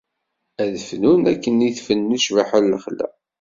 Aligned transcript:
Ad 0.63 0.73
fnun 0.87 1.23
akken 1.31 1.65
i 1.67 1.69
tfennu 1.77 2.17
ccbaḥa 2.21 2.59
n 2.61 2.69
lexla. 2.71 3.07